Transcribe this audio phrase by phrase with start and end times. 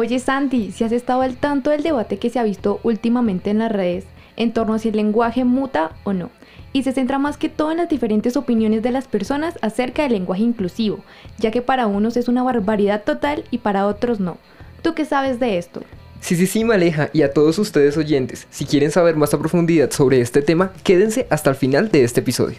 [0.00, 3.58] Oye Sandy, si has estado al tanto del debate que se ha visto últimamente en
[3.58, 4.04] las redes
[4.36, 6.30] en torno a si el lenguaje muta o no,
[6.72, 10.12] y se centra más que todo en las diferentes opiniones de las personas acerca del
[10.12, 11.00] lenguaje inclusivo,
[11.38, 14.38] ya que para unos es una barbaridad total y para otros no.
[14.82, 15.82] ¿Tú qué sabes de esto?
[16.20, 19.90] Sí, sí, sí, Maleja, y a todos ustedes oyentes, si quieren saber más a profundidad
[19.90, 22.58] sobre este tema, quédense hasta el final de este episodio.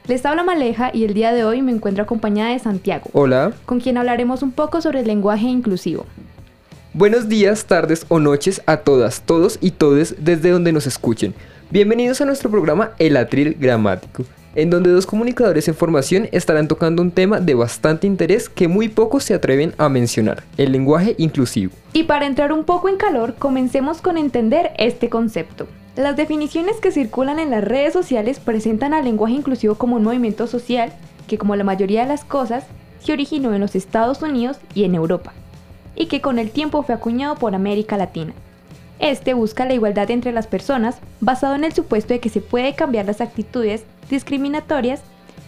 [0.11, 3.09] Les habla Maleja y el día de hoy me encuentro acompañada de Santiago.
[3.13, 3.53] Hola.
[3.65, 6.05] Con quien hablaremos un poco sobre el lenguaje inclusivo.
[6.93, 11.33] Buenos días, tardes o noches a todas, todos y todes desde donde nos escuchen.
[11.69, 17.01] Bienvenidos a nuestro programa El Atril Gramático, en donde dos comunicadores en formación estarán tocando
[17.01, 21.71] un tema de bastante interés que muy pocos se atreven a mencionar, el lenguaje inclusivo.
[21.93, 25.67] Y para entrar un poco en calor, comencemos con entender este concepto.
[25.97, 30.47] Las definiciones que circulan en las redes sociales presentan al lenguaje inclusivo como un movimiento
[30.47, 30.93] social
[31.27, 32.63] que, como la mayoría de las cosas,
[33.01, 35.33] se originó en los Estados Unidos y en Europa,
[35.95, 38.31] y que con el tiempo fue acuñado por América Latina.
[38.99, 42.73] Este busca la igualdad entre las personas basado en el supuesto de que se puede
[42.73, 45.01] cambiar las actitudes discriminatorias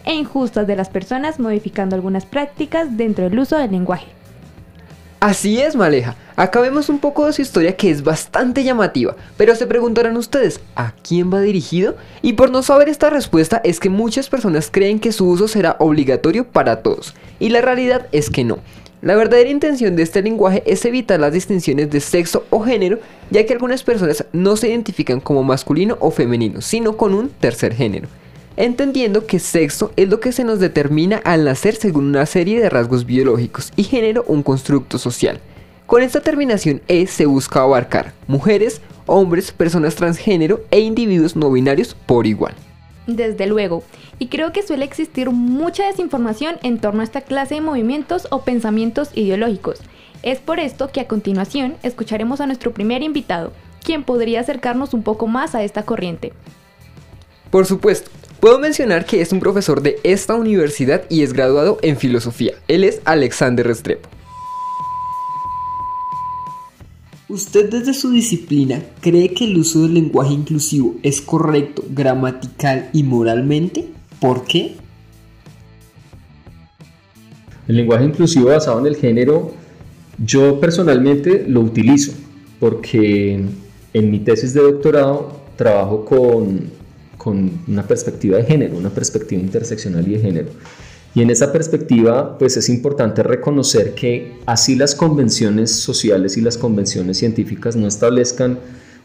[0.04, 4.08] e injustas de las personas modificando algunas prácticas dentro del uso del lenguaje.
[5.24, 6.16] Así es, Maleja.
[6.36, 10.60] Acá vemos un poco de su historia que es bastante llamativa, pero se preguntarán ustedes,
[10.76, 11.96] ¿a quién va dirigido?
[12.20, 15.76] Y por no saber esta respuesta es que muchas personas creen que su uso será
[15.78, 18.58] obligatorio para todos, y la realidad es que no.
[19.00, 22.98] La verdadera intención de este lenguaje es evitar las distinciones de sexo o género,
[23.30, 27.74] ya que algunas personas no se identifican como masculino o femenino, sino con un tercer
[27.74, 28.08] género
[28.56, 32.70] entendiendo que sexo es lo que se nos determina al nacer según una serie de
[32.70, 35.40] rasgos biológicos y género un constructo social.
[35.86, 41.94] Con esta terminación E se busca abarcar mujeres, hombres, personas transgénero e individuos no binarios
[42.06, 42.54] por igual.
[43.06, 43.82] Desde luego,
[44.18, 48.42] y creo que suele existir mucha desinformación en torno a esta clase de movimientos o
[48.42, 49.80] pensamientos ideológicos.
[50.22, 55.02] Es por esto que a continuación escucharemos a nuestro primer invitado, quien podría acercarnos un
[55.02, 56.32] poco más a esta corriente.
[57.50, 58.10] Por supuesto,
[58.44, 62.52] Puedo mencionar que es un profesor de esta universidad y es graduado en filosofía.
[62.68, 64.06] Él es Alexander Restrepo.
[67.30, 73.02] ¿Usted desde su disciplina cree que el uso del lenguaje inclusivo es correcto gramatical y
[73.02, 73.86] moralmente?
[74.20, 74.74] ¿Por qué?
[77.66, 79.54] El lenguaje inclusivo basado en el género,
[80.18, 82.12] yo personalmente lo utilizo
[82.60, 83.42] porque
[83.94, 86.83] en mi tesis de doctorado trabajo con
[87.24, 90.48] con una perspectiva de género, una perspectiva interseccional y de género.
[91.14, 96.58] Y en esa perspectiva, pues es importante reconocer que así las convenciones sociales y las
[96.58, 98.58] convenciones científicas no establezcan,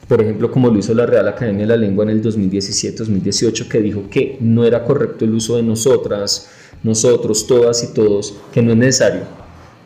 [0.09, 3.79] por ejemplo, como lo hizo la Real Academia de la Lengua en el 2017-2018, que
[3.79, 6.49] dijo que no era correcto el uso de nosotras,
[6.83, 9.21] nosotros, todas y todos, que no es necesario.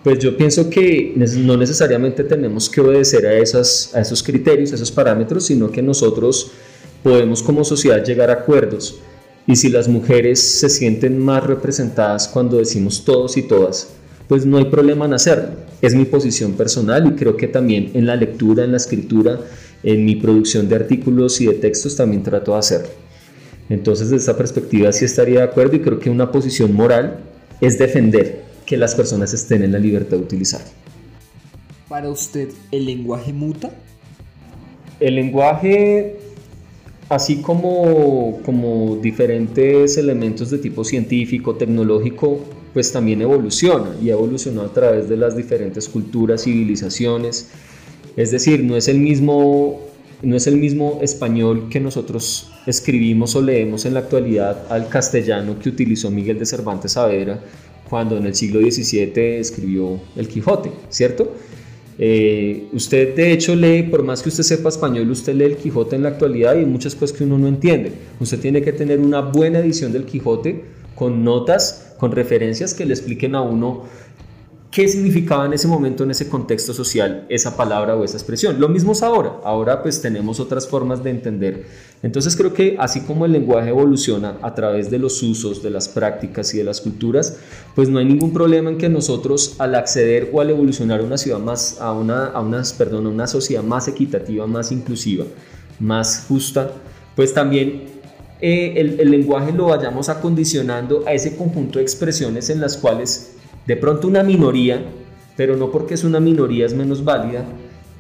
[0.04, 4.76] Pues yo pienso que no necesariamente tenemos que obedecer a, esas, a esos criterios, a
[4.76, 6.52] esos parámetros, sino que nosotros
[7.04, 9.00] podemos como sociedad llegar a acuerdos
[9.46, 13.90] y si las mujeres se sienten más representadas cuando decimos todos y todas,
[14.28, 15.50] pues no hay problema en hacerlo.
[15.82, 19.40] Es mi posición personal y creo que también en la lectura, en la escritura,
[19.84, 22.90] en mi producción de artículos y de textos también trato de hacerlo.
[23.70, 27.20] Entonces, desde esta perspectiva sí estaría de acuerdo y creo que una posición moral
[27.60, 30.62] es defender que las personas estén en la libertad de utilizar.
[31.90, 33.72] Para usted, ¿el lenguaje muta?
[35.00, 36.18] El lenguaje
[37.10, 42.40] así como, como diferentes elementos de tipo científico, tecnológico,
[42.74, 47.50] pues también evoluciona y ha evolucionado a través de las diferentes culturas, civilizaciones.
[48.16, 49.82] Es decir, no es el mismo,
[50.22, 55.60] no es el mismo español que nosotros escribimos o leemos en la actualidad al castellano
[55.60, 57.40] que utilizó Miguel de Cervantes Saavedra
[57.90, 61.36] cuando en el siglo XVII escribió El Quijote, ¿cierto?
[62.00, 65.96] Eh, usted de hecho lee, por más que usted sepa español, usted lee el Quijote
[65.96, 67.92] en la actualidad y hay muchas cosas que uno no entiende.
[68.20, 70.64] Usted tiene que tener una buena edición del Quijote
[70.96, 73.84] con notas, con referencias que le expliquen a uno
[74.74, 78.60] qué significaba en ese momento, en ese contexto social, esa palabra o esa expresión.
[78.60, 79.34] Lo mismo es ahora.
[79.44, 81.68] Ahora pues tenemos otras formas de entender.
[82.02, 85.88] Entonces creo que así como el lenguaje evoluciona a través de los usos, de las
[85.88, 87.38] prácticas y de las culturas,
[87.76, 91.20] pues no hay ningún problema en que nosotros al acceder o al evolucionar a una
[91.20, 95.26] ciudad más, a una, a una, perdón, a una sociedad más equitativa, más inclusiva,
[95.80, 96.72] más justa,
[97.16, 97.84] pues también
[98.42, 103.33] eh, el, el lenguaje lo vayamos acondicionando a ese conjunto de expresiones en las cuales
[103.66, 104.84] de pronto una minoría,
[105.36, 107.46] pero no porque es una minoría es menos válida,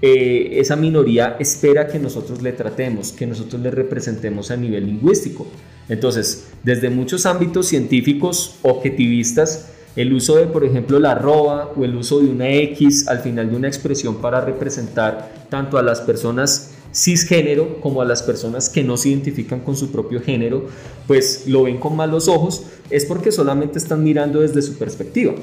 [0.01, 5.47] eh, esa minoría espera que nosotros le tratemos, que nosotros le representemos a nivel lingüístico.
[5.87, 11.95] Entonces, desde muchos ámbitos científicos objetivistas, el uso de, por ejemplo, la arroba o el
[11.95, 16.72] uso de una X al final de una expresión para representar tanto a las personas
[16.93, 20.67] cisgénero como a las personas que no se identifican con su propio género,
[21.07, 25.33] pues lo ven con malos ojos, es porque solamente están mirando desde su perspectiva.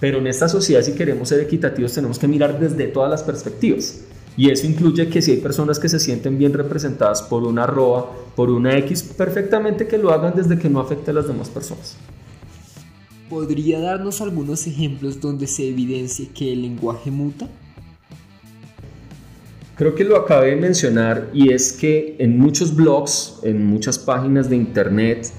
[0.00, 4.00] Pero en esta sociedad, si queremos ser equitativos, tenemos que mirar desde todas las perspectivas.
[4.36, 8.10] Y eso incluye que si hay personas que se sienten bien representadas por una arroba,
[8.34, 11.96] por una X, perfectamente que lo hagan desde que no afecte a las demás personas.
[13.30, 17.48] ¿Podría darnos algunos ejemplos donde se evidencie que el lenguaje muta?
[19.76, 24.48] Creo que lo acabé de mencionar y es que en muchos blogs, en muchas páginas
[24.48, 25.32] de internet,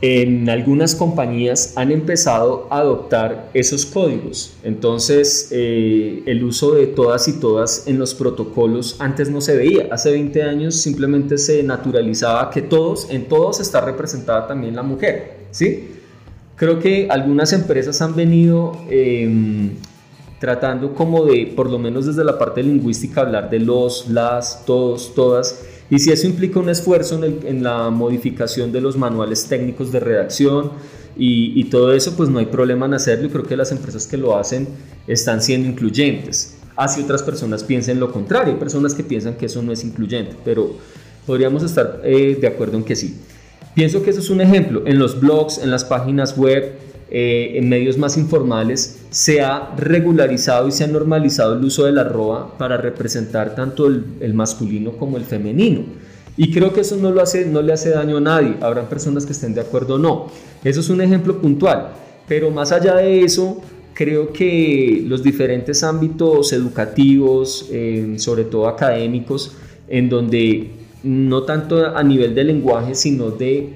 [0.00, 4.54] en algunas compañías han empezado a adoptar esos códigos.
[4.62, 9.88] Entonces, eh, el uso de todas y todas en los protocolos antes no se veía.
[9.90, 15.46] Hace 20 años simplemente se naturalizaba que todos, en todos está representada también la mujer.
[15.50, 15.88] ¿sí?
[16.54, 19.70] Creo que algunas empresas han venido em,
[20.44, 25.14] tratando como de, por lo menos desde la parte lingüística, hablar de los, las, todos,
[25.14, 25.62] todas.
[25.88, 30.72] Y si eso implica un esfuerzo en, la modificación de los manuales técnicos de redacción
[31.16, 34.18] y, todo eso, pues no hay problema en hacerlo y creo que las empresas que
[34.18, 34.68] lo hacen
[35.06, 36.58] están siendo incluyentes.
[36.76, 40.74] Así otras personas piensen lo contrario, personas que piensan que eso no es incluyente, pero
[41.24, 43.16] podríamos estar eh, de acuerdo en que sí.
[43.74, 44.82] Pienso que eso es un ejemplo.
[44.84, 46.74] En los blogs, en las páginas web,
[47.10, 51.92] eh, en medios más informales se ha regularizado y se ha normalizado el uso de
[51.92, 55.82] la arroba para representar tanto el, masculino como el femenino.
[56.36, 58.56] Y creo que eso no, lo hace, no le hace daño a nadie.
[58.60, 60.26] Habrán personas que estén de acuerdo o no.
[60.64, 61.90] Eso es un ejemplo puntual.
[62.26, 63.62] Pero más allá de eso,
[63.92, 69.52] creo que los diferentes ámbitos educativos, eh, sobre todo académicos,
[69.86, 70.70] en donde
[71.04, 73.74] no tanto a nivel de lenguaje, sino de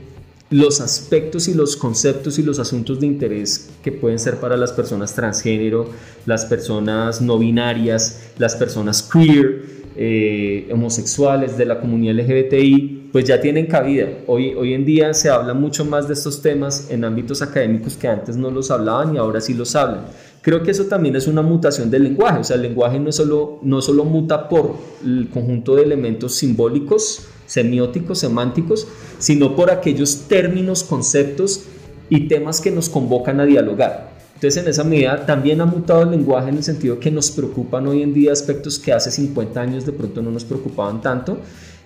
[0.51, 4.73] los aspectos y los conceptos y los asuntos de interés que pueden ser para las
[4.73, 5.91] personas transgénero,
[6.25, 13.41] las personas no binarias, las personas queer, eh, homosexuales, de la comunidad LGBTI, pues ya
[13.41, 14.09] tienen cabida.
[14.27, 18.09] Hoy, hoy en día se habla mucho más de estos temas en ámbitos académicos que
[18.09, 20.05] antes no los hablaban y ahora sí los hablan.
[20.41, 23.59] Creo que eso también es una mutación del lenguaje, o sea, el lenguaje no, solo,
[23.63, 28.87] no solo muta por el conjunto de elementos simbólicos, semióticos, semánticos,
[29.19, 31.65] sino por aquellos términos, conceptos
[32.09, 34.17] y temas que nos convocan a dialogar.
[34.35, 37.89] Entonces, en esa medida también ha mutado el lenguaje en el sentido que nos preocupan
[37.89, 41.39] hoy en día aspectos que hace 50 años de pronto no nos preocupaban tanto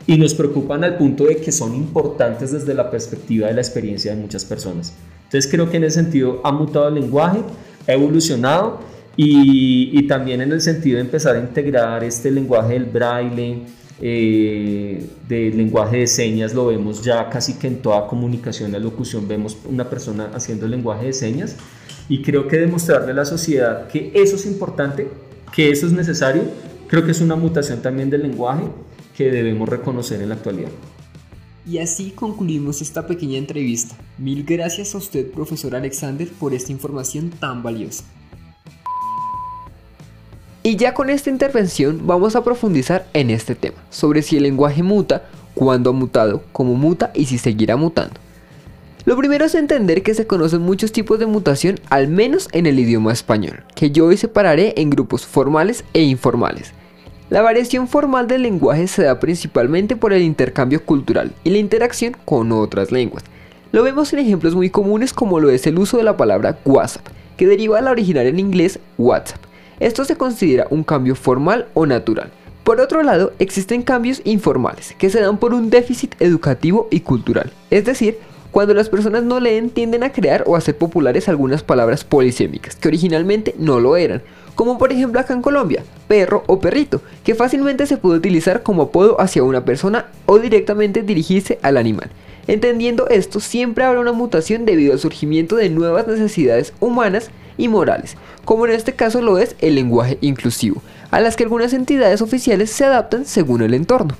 [0.07, 4.15] y nos preocupan al punto de que son importantes desde la perspectiva de la experiencia
[4.15, 4.93] de muchas personas.
[5.25, 7.39] Entonces, creo que en ese sentido ha mutado el lenguaje,
[7.89, 8.81] ha evolucionado
[9.17, 13.63] y, también en el sentido de empezar a integrar este lenguaje del braille,
[14.05, 19.29] eh, de lenguaje de señas lo vemos ya casi que en toda comunicación, la locución,
[19.29, 21.55] vemos una persona haciendo lenguaje de señas
[22.09, 25.07] y creo que demostrarle a la sociedad que eso es importante,
[25.55, 26.43] que eso es necesario,
[26.89, 28.65] creo que es una mutación también del lenguaje
[29.17, 30.71] que debemos reconocer en la actualidad.
[31.65, 33.97] Y así concluimos esta pequeña entrevista.
[34.19, 38.03] Mil gracias a usted, profesor Alexander, por esta información tan valiosa.
[40.65, 44.85] Y ya con esta intervención vamos a profundizar en este tema, sobre si el lenguaje
[44.85, 48.15] muta, cuándo ha mutado, cómo muta y si seguirá mutando.
[49.05, 52.79] Lo primero es entender que se conocen muchos tipos de mutación, al menos en el
[52.79, 56.73] idioma español, que yo hoy separaré en grupos formales e informales.
[57.29, 62.17] La variación formal del lenguaje se da principalmente por el intercambio cultural y la interacción
[62.25, 63.25] con otras lenguas.
[63.73, 67.09] Lo vemos en ejemplos muy comunes como lo es el uso de la palabra WhatsApp,
[67.37, 69.41] que deriva de la original en inglés WhatsApp,
[69.87, 72.31] esto se considera un cambio formal o natural.
[72.65, 77.53] Por otro lado, existen cambios informales, que se dan por un déficit educativo y cultural.
[77.71, 78.19] Es decir,
[78.53, 82.87] cuando las personas no leen tienden a crear o hacer populares algunas palabras polisémicas, que
[82.87, 84.23] originalmente no lo eran,
[84.55, 88.83] como por ejemplo acá en Colombia, perro o perrito, que fácilmente se puede utilizar como
[88.83, 92.11] apodo hacia una persona o directamente dirigirse al animal.
[92.47, 98.17] Entendiendo esto, siempre habrá una mutación debido al surgimiento de nuevas necesidades humanas y morales,
[98.45, 102.71] como en este caso lo es el lenguaje inclusivo, a las que algunas entidades oficiales
[102.71, 104.15] se adaptan según el entorno.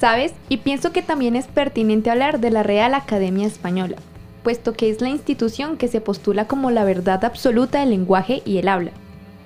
[0.00, 0.32] ¿Sabes?
[0.48, 3.96] Y pienso que también es pertinente hablar de la Real Academia Española,
[4.42, 8.58] puesto que es la institución que se postula como la verdad absoluta del lenguaje y
[8.58, 8.90] el habla.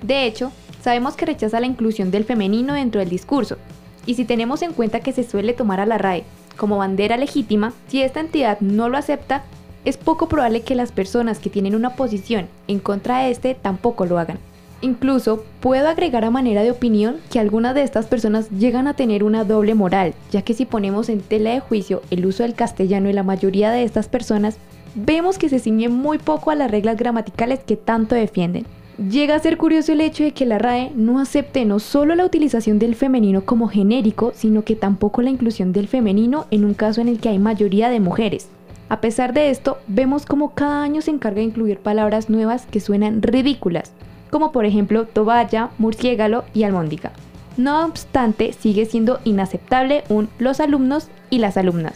[0.01, 0.51] De hecho,
[0.83, 3.57] sabemos que rechaza la inclusión del femenino dentro del discurso,
[4.05, 6.23] y si tenemos en cuenta que se suele tomar a la RAE
[6.57, 9.43] como bandera legítima, si esta entidad no lo acepta,
[9.85, 14.05] es poco probable que las personas que tienen una posición en contra de este tampoco
[14.05, 14.39] lo hagan.
[14.81, 19.23] Incluso puedo agregar a manera de opinión que algunas de estas personas llegan a tener
[19.23, 23.09] una doble moral, ya que si ponemos en tela de juicio el uso del castellano
[23.09, 24.57] en la mayoría de estas personas,
[24.95, 28.65] vemos que se ciñen muy poco a las reglas gramaticales que tanto defienden.
[29.09, 32.25] Llega a ser curioso el hecho de que la RAE no acepte no solo la
[32.25, 36.99] utilización del femenino como genérico, sino que tampoco la inclusión del femenino en un caso
[36.99, 38.49] en el que hay mayoría de mujeres.
[38.89, 42.79] A pesar de esto, vemos como cada año se encarga de incluir palabras nuevas que
[42.79, 43.91] suenan ridículas,
[44.31, 47.11] como por ejemplo toballa, murciégalo y almóndiga.
[47.55, 51.93] No obstante, sigue siendo inaceptable un los alumnos y las alumnas.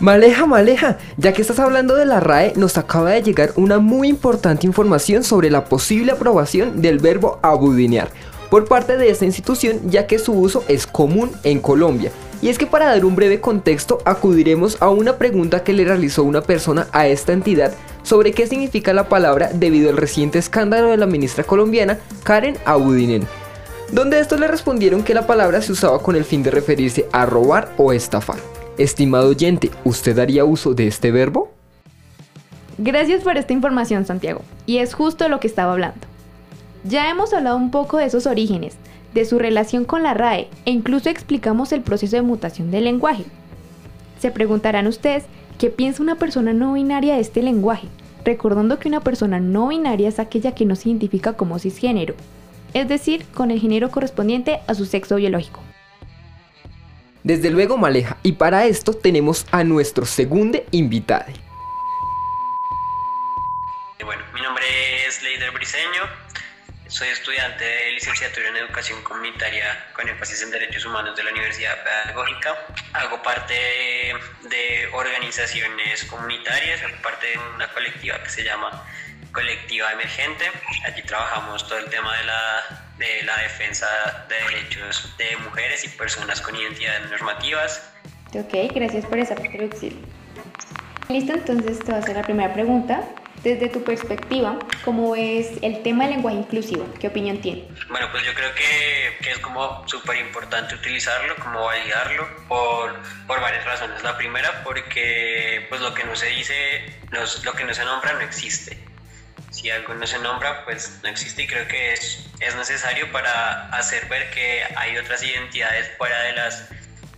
[0.00, 4.08] Maleja, maleja, ya que estás hablando de la RAE, nos acaba de llegar una muy
[4.08, 8.08] importante información sobre la posible aprobación del verbo abudinear
[8.50, 12.10] por parte de esta institución ya que su uso es común en Colombia.
[12.40, 16.22] Y es que para dar un breve contexto acudiremos a una pregunta que le realizó
[16.22, 20.96] una persona a esta entidad sobre qué significa la palabra debido al reciente escándalo de
[20.96, 23.26] la ministra colombiana Karen Abudinen,
[23.92, 27.26] donde estos le respondieron que la palabra se usaba con el fin de referirse a
[27.26, 28.38] robar o estafar.
[28.78, 31.50] Estimado oyente, ¿usted haría uso de este verbo?
[32.78, 34.42] Gracias por esta información, Santiago.
[34.64, 36.06] Y es justo lo que estaba hablando.
[36.84, 38.76] Ya hemos hablado un poco de esos orígenes,
[39.12, 43.24] de su relación con la RAE e incluso explicamos el proceso de mutación del lenguaje.
[44.20, 45.24] Se preguntarán ustedes
[45.58, 47.88] qué piensa una persona no binaria de este lenguaje,
[48.24, 52.14] recordando que una persona no binaria es aquella que no se identifica como cisgénero,
[52.74, 55.60] es decir, con el género correspondiente a su sexo biológico.
[57.24, 61.26] Desde luego, Maleja, y para esto tenemos a nuestro segundo invitado.
[64.04, 64.64] Bueno, mi nombre
[65.06, 66.02] es Leider Briseño,
[66.98, 71.76] soy estudiante de licenciatura en Educación Comunitaria con énfasis en Derechos Humanos de la Universidad
[71.84, 72.56] Pedagógica.
[72.92, 78.84] Hago parte de organizaciones comunitarias, hago parte de una colectiva que se llama
[79.30, 80.50] Colectiva Emergente.
[80.84, 83.86] Allí trabajamos todo el tema de la, de la defensa
[84.28, 87.92] de derechos de mujeres y personas con identidades normativas.
[88.34, 90.04] Ok, gracias por esa introducción.
[91.08, 93.04] Listo, entonces te voy a hacer la primera pregunta.
[93.42, 96.92] Desde tu perspectiva, ¿cómo es el tema del lenguaje inclusivo?
[96.98, 97.68] ¿Qué opinión tiene?
[97.88, 103.40] Bueno, pues yo creo que, que es como súper importante utilizarlo, como validarlo, por, por,
[103.40, 104.02] varias razones.
[104.02, 107.00] La primera, porque pues lo que no se dice,
[107.44, 108.76] lo que no se nombra no existe.
[109.50, 113.68] Si algo no se nombra, pues no existe y creo que es, es necesario para
[113.68, 116.68] hacer ver que hay otras identidades fuera de las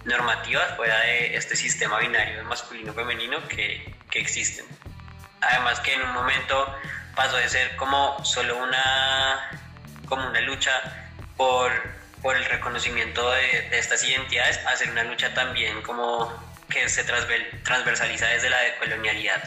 [0.04, 4.66] normativas, fuera de este sistema binario masculino-femenino que, que existen.
[5.40, 6.76] Además que en un momento
[7.14, 9.50] pasó de ser como solo una,
[10.08, 10.72] como una lucha
[11.36, 11.72] por,
[12.22, 16.32] por el reconocimiento de, de, estas identidades a ser una lucha también como
[16.68, 19.42] que se transversaliza desde la decolonialidad,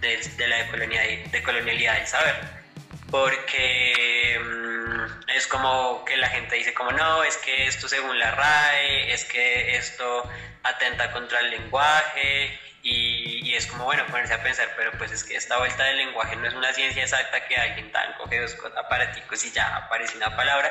[0.00, 2.36] desde de la decolonialidad, decolonialidad del saber.
[3.10, 8.32] Porque mmm, es como que la gente dice como no, es que esto según la
[8.32, 10.30] RAE, es que esto
[10.62, 15.24] atenta contra el lenguaje y, y, es como, bueno, ponerse a pensar, pero pues es
[15.24, 18.56] que esta vuelta del lenguaje no es una ciencia exacta que alguien tan coge dos
[18.78, 20.70] aparaticos y ya aparece una palabra,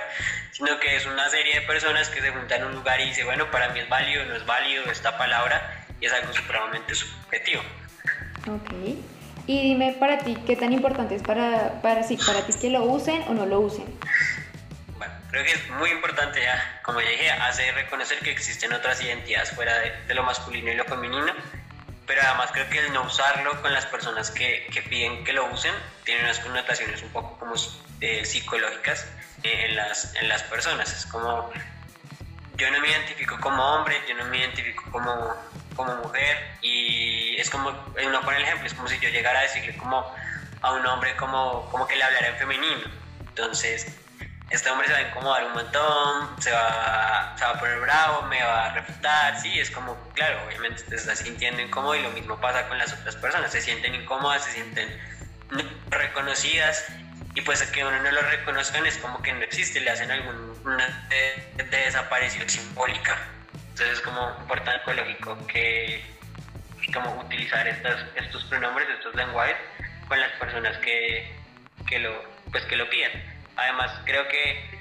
[0.52, 3.26] sino que es una serie de personas que se juntan en un lugar y dice,
[3.26, 7.64] bueno, para mí es válido, no es válido esta palabra, y es algo supremamente subjetivo.
[8.48, 8.72] Ok.
[9.48, 12.84] Y dime para ti, ¿qué tan importante es para, para, sí, para ti que lo
[12.84, 13.86] usen o no lo usen?
[14.98, 19.04] Bueno, creo que es muy importante ya, como ya dije, hacer reconocer que existen otras
[19.04, 21.34] identidades fuera de, de lo masculino y lo femenino
[22.06, 25.46] pero además creo que el no usarlo con las personas que, que piden que lo
[25.52, 27.56] usen tiene unas connotaciones un poco como
[28.02, 29.08] eh, psicológicas
[29.44, 30.92] eh, en, las, en las personas.
[30.94, 31.52] Es como,
[32.58, 35.36] yo no me identifico como hombre, yo no me identifico como,
[35.76, 39.44] como mujer y es como, uno pone el ejemplo, es como si yo llegara a
[39.44, 40.16] decirle como
[40.62, 42.90] a un hombre como, como que le hablara en femenino.
[43.28, 43.88] Entonces,
[44.50, 48.24] este hombre se va a incomodar un montón, se va, se va a poner bravo,
[48.24, 52.12] me va a refutar, sí, es como, claro, obviamente te estás sintiendo incómodo y lo
[52.12, 54.90] mismo pasa con las otras personas, se sienten incómodas, se sienten
[55.90, 56.86] reconocidas
[57.36, 61.08] y pues que uno no lo reconozcan es como que no existe, le hacen alguna
[61.10, 63.18] de, de desaparición simbólica.
[63.76, 66.02] Entonces es como importante lógico que,
[66.94, 69.58] como utilizar estas, estos pronombres, estos lenguajes
[70.08, 71.36] con las personas que,
[71.86, 73.12] que, lo, pues, que lo piden.
[73.56, 74.76] Además, creo que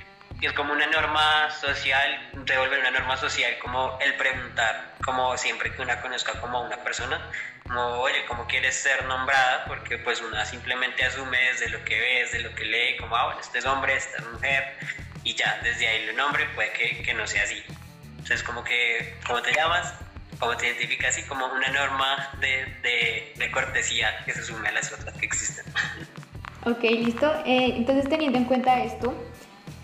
[0.47, 5.81] es como una norma social, devolver una norma social como el preguntar, como siempre que
[5.81, 7.31] una conozca como una persona,
[7.63, 9.65] como, oye, ¿cómo quieres ser nombrada?
[9.67, 13.27] Porque pues una simplemente asume desde lo que ve, desde lo que lee, como, ah,
[13.27, 14.77] bueno, este es hombre, esta es mujer,
[15.23, 17.65] y ya, desde ahí el nombre puede que, que no sea así.
[18.11, 19.95] Entonces, como que, ¿cómo te llamas?
[20.39, 21.11] ¿Cómo te identificas?
[21.11, 25.27] Así como una norma de, de, de cortesía que se sume a las otras que
[25.27, 25.65] existen.
[26.67, 27.31] Ok, listo.
[27.45, 29.15] Eh, entonces, teniendo en cuenta esto,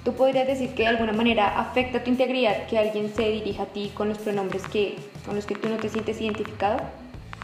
[0.03, 3.67] ¿tú podrías decir que de alguna manera afecta tu integridad que alguien se dirija a
[3.67, 6.81] ti con los pronombres que, con los que tú no te sientes identificado?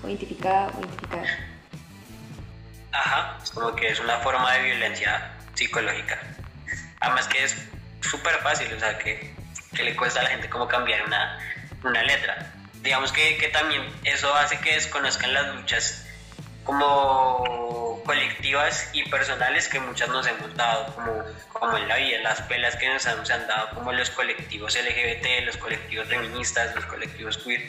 [0.02, 1.25] O identificada o identificada.
[2.93, 6.19] Ajá, como que es una forma de violencia psicológica.
[7.00, 7.57] Además que es
[8.00, 9.35] súper fácil, o sea, que,
[9.75, 11.38] que, le cuesta a la gente como cambiar una,
[11.85, 12.55] una letra.
[12.83, 16.07] Digamos que, que también eso hace que desconozcan las luchas
[16.64, 21.22] como colectivas y personales que muchas nos hemos dado, como,
[21.52, 24.76] como en la vida, las pelas que nos han, se han dado, como los colectivos
[24.76, 27.68] LGBT, los colectivos feministas, los colectivos queer,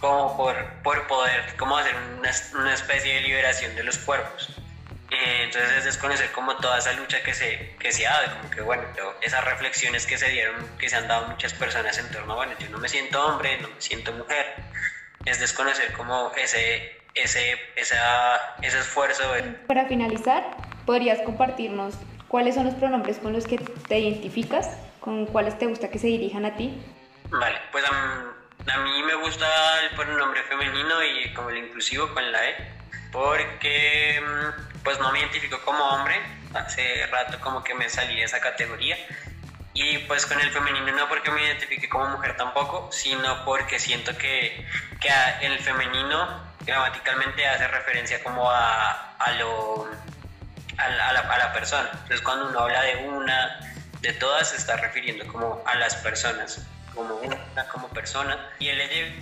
[0.00, 4.48] como por, por poder como hacer una, una especie de liberación de los cuerpos.
[5.10, 8.50] Eh, entonces es desconocer como toda esa lucha que se, que se ha dado, como
[8.50, 8.84] que bueno,
[9.20, 12.52] esas reflexiones que se dieron, que se han dado muchas personas en torno a, bueno,
[12.60, 14.54] yo no me siento hombre, no me siento mujer,
[15.24, 19.22] es desconocer como ese, ese, esa, ese esfuerzo.
[19.66, 21.94] Para finalizar, ¿podrías compartirnos
[22.28, 24.78] cuáles son los pronombres con los que te identificas?
[25.00, 26.82] ¿Con cuáles te gusta que se dirijan a ti?
[27.30, 29.46] Vale, pues a, a mí me gusta
[29.82, 32.54] el pronombre femenino y como el inclusivo con la E,
[33.12, 34.20] porque
[34.82, 36.14] pues no me identifico como hombre,
[36.54, 38.96] hace rato como que me salí de esa categoría.
[39.72, 44.16] Y pues con el femenino no porque me identifique como mujer tampoco, sino porque siento
[44.18, 44.66] que,
[45.00, 45.10] que
[45.42, 49.88] el femenino gramaticalmente hace referencia como a, a lo,
[50.76, 51.88] a la, a, la, persona.
[51.92, 53.60] Entonces cuando uno habla de una,
[54.00, 57.38] de todas, se está refiriendo como a las personas, como una,
[57.72, 58.38] como persona.
[58.58, 59.14] Y el E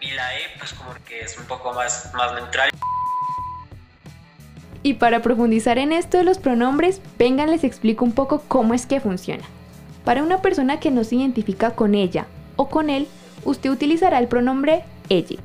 [0.00, 2.70] y la E, pues como que es un poco más, más neutral.
[4.84, 8.86] Y para profundizar en esto de los pronombres, vengan les explico un poco cómo es
[8.86, 9.44] que funciona.
[10.04, 13.06] Para una persona que no se identifica con ella o con él,
[13.44, 15.36] usted utilizará el pronombre ella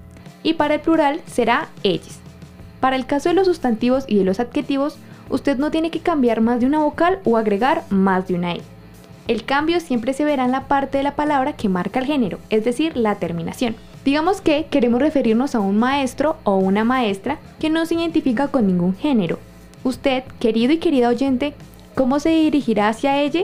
[0.43, 2.20] y para el plural será ellas.
[2.80, 4.98] Para el caso de los sustantivos y de los adjetivos,
[5.30, 8.62] usted no tiene que cambiar más de una vocal o agregar más de una e.
[9.28, 12.39] El cambio siempre se verá en la parte de la palabra que marca el género,
[12.50, 13.76] es decir, la terminación.
[14.06, 18.67] Digamos que queremos referirnos a un maestro o una maestra que no se identifica con
[18.67, 19.38] ningún género.
[19.84, 21.56] Usted, querido y querida oyente,
[21.93, 23.41] ¿cómo se dirigirá hacia ella?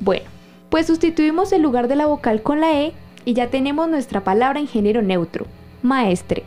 [0.00, 0.24] Bueno,
[0.70, 4.60] pues sustituimos el lugar de la vocal con la E y ya tenemos nuestra palabra
[4.60, 5.46] en género neutro,
[5.82, 6.44] maestre.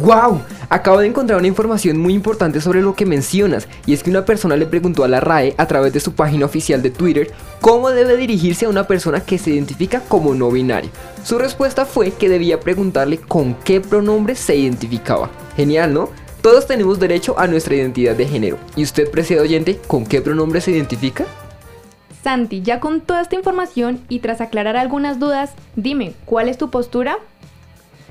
[0.00, 0.40] ¡Wow!
[0.70, 4.24] Acabo de encontrar una información muy importante sobre lo que mencionas, y es que una
[4.24, 7.90] persona le preguntó a la RAE a través de su página oficial de Twitter cómo
[7.90, 10.90] debe dirigirse a una persona que se identifica como no binario.
[11.22, 15.30] Su respuesta fue que debía preguntarle con qué pronombre se identificaba.
[15.56, 16.08] Genial, ¿no?
[16.44, 18.58] Todos tenemos derecho a nuestra identidad de género.
[18.76, 21.24] ¿Y usted, preciado oyente, con qué pronombre se identifica?
[22.22, 26.68] Santi, ya con toda esta información y tras aclarar algunas dudas, dime, ¿cuál es tu
[26.68, 27.16] postura?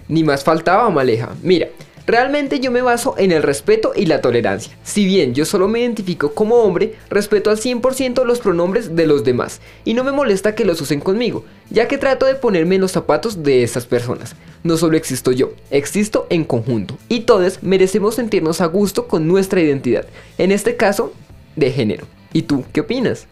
[0.07, 1.29] Ni más faltaba, Maleja.
[1.43, 1.67] Mira,
[2.05, 4.75] realmente yo me baso en el respeto y la tolerancia.
[4.83, 9.23] Si bien yo solo me identifico como hombre, respeto al 100% los pronombres de los
[9.23, 12.81] demás y no me molesta que los usen conmigo, ya que trato de ponerme en
[12.81, 14.35] los zapatos de esas personas.
[14.63, 19.61] No solo existo yo, existo en conjunto y todos merecemos sentirnos a gusto con nuestra
[19.61, 20.05] identidad,
[20.37, 21.13] en este caso,
[21.55, 22.05] de género.
[22.33, 23.27] ¿Y tú qué opinas?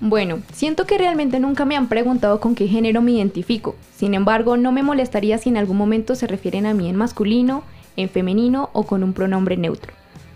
[0.00, 3.76] Bueno, siento que realmente nunca me han preguntado con qué género me identifico.
[3.96, 7.64] Sin embargo, no me molestaría si en algún momento se refieren a mí en masculino,
[7.96, 9.92] en femenino o con un pronombre neutro.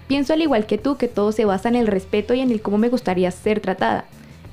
[0.07, 2.61] Pienso al igual que tú que todo se basa en el respeto y en el
[2.61, 4.05] cómo me gustaría ser tratada.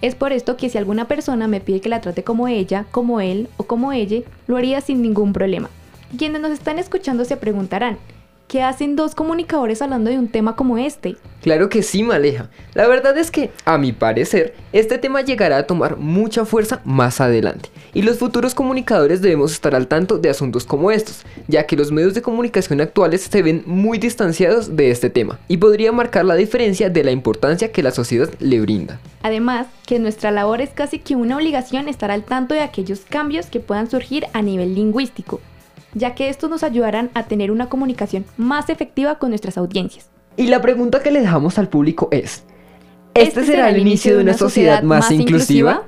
[0.01, 3.21] Es por esto que si alguna persona me pide que la trate como ella, como
[3.21, 5.69] él o como ella, lo haría sin ningún problema.
[6.17, 7.97] Quienes nos están escuchando se preguntarán,
[8.51, 11.15] ¿Qué hacen dos comunicadores hablando de un tema como este?
[11.41, 12.49] Claro que sí, Maleja.
[12.73, 17.21] La verdad es que, a mi parecer, este tema llegará a tomar mucha fuerza más
[17.21, 17.69] adelante.
[17.93, 21.93] Y los futuros comunicadores debemos estar al tanto de asuntos como estos, ya que los
[21.93, 26.35] medios de comunicación actuales se ven muy distanciados de este tema y podría marcar la
[26.35, 28.99] diferencia de la importancia que la sociedad le brinda.
[29.23, 33.45] Además, que nuestra labor es casi que una obligación estar al tanto de aquellos cambios
[33.45, 35.39] que puedan surgir a nivel lingüístico,
[35.93, 40.09] ya que estos nos ayudarán a tener una comunicación más efectiva con nuestras audiencias.
[40.37, 42.43] Y la pregunta que le dejamos al público es,
[43.13, 45.83] ¿este, será el inicio de una sociedad más inclusiva?